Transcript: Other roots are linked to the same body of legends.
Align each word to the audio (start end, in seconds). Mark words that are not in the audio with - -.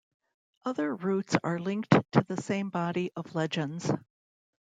Other 0.65 0.95
roots 0.95 1.35
are 1.43 1.59
linked 1.59 1.91
to 1.91 2.23
the 2.27 2.41
same 2.41 2.71
body 2.71 3.11
of 3.15 3.35
legends. 3.35 3.91